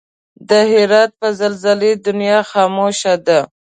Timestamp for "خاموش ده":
2.51-3.39